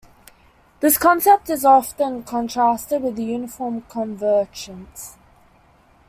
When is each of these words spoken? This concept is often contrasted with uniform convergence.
This 0.79 0.97
concept 0.97 1.47
is 1.51 1.63
often 1.63 2.23
contrasted 2.23 3.03
with 3.03 3.19
uniform 3.19 3.81
convergence. 3.87 5.15